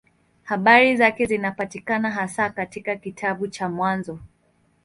Habari 0.43 0.97
zake 0.97 1.25
zinapatikana 1.25 2.11
hasa 2.11 2.49
katika 2.49 2.95
kitabu 2.95 3.47
cha 3.47 3.69
Mwanzo. 3.69 4.19